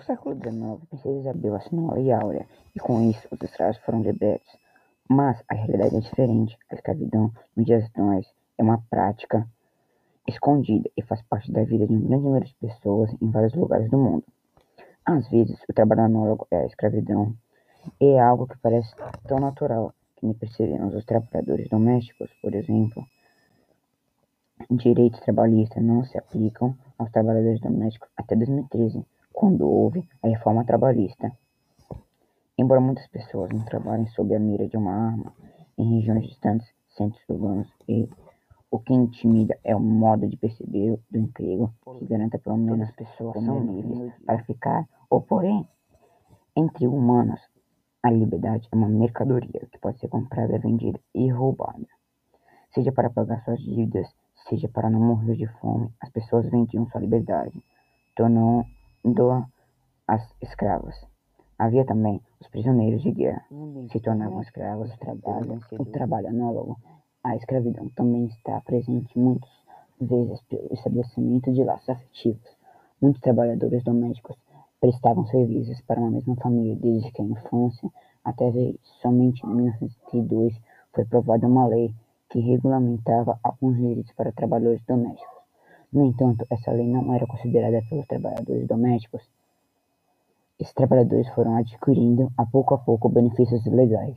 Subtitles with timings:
[0.00, 4.02] século XIX, a princesa Isabel assinou a Lei Áurea, e com isso os escravos foram
[4.02, 4.56] libertos.
[5.08, 6.58] Mas a realidade é diferente.
[6.70, 8.28] A escravidão, nos dias hoje,
[8.58, 9.46] é uma prática
[10.26, 13.90] escondida e faz parte da vida de um grande número de pessoas em vários lugares
[13.90, 14.24] do mundo.
[15.04, 17.34] Às vezes, o trabalho análogo à escravidão
[18.00, 18.94] é algo que parece
[19.28, 23.06] tão natural que nem percebemos os trabalhadores domésticos, por exemplo.
[24.70, 31.36] Direitos trabalhistas não se aplicam aos trabalhadores domésticos até 2013, quando houve a reforma trabalhista.
[32.56, 35.34] Embora muitas pessoas não trabalhem sob a mira de uma arma
[35.76, 36.66] em regiões distantes,
[36.96, 38.08] centros urbanos e
[38.70, 42.94] o que intimida é o modo de perceber do emprego que garanta pelo menos as
[42.94, 45.68] pessoas são livres para ficar, ou porém,
[46.56, 47.40] entre humanos,
[48.02, 51.86] a liberdade é uma mercadoria que pode ser comprada, vendida e roubada.
[52.72, 54.08] Seja para pagar suas dívidas,
[54.48, 57.60] seja para não morrer de fome, as pessoas vendiam sua liberdade,
[59.04, 60.94] tornando-as escravas.
[61.58, 63.44] Havia também os prisioneiros de guerra,
[63.92, 66.78] se tornavam escravos do trabalho, o trabalho análogo
[67.22, 69.48] a escravidão também está presente muitas
[69.98, 72.56] vezes pelo estabelecimento de laços afetivos.
[73.00, 74.36] Muitos trabalhadores domésticos
[74.78, 77.90] prestavam serviços para uma mesma família desde que a infância
[78.22, 78.78] até velhice.
[79.00, 80.54] Somente em 1932
[80.92, 81.94] foi aprovada uma lei
[82.28, 85.33] que regulamentava alguns direitos para trabalhadores domésticos.
[85.94, 89.22] No entanto, essa lei não era considerada pelos trabalhadores domésticos.
[90.58, 94.16] Esses trabalhadores foram adquirindo, a pouco a pouco, benefícios legais.